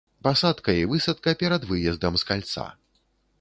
Пасадка 0.27 0.73
і 0.77 0.87
высадка 0.93 1.33
перад 1.43 1.67
выездам 1.73 2.13
з 2.23 2.29
кальца. 2.31 2.65